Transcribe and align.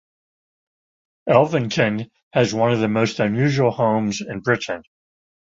Elvington 1.29 2.09
has 2.33 2.55
one 2.55 2.71
of 2.71 2.79
the 2.79 2.87
most 2.87 3.19
unusual 3.19 3.69
homes 3.69 4.19
in 4.19 4.39
Britain. 4.39 4.81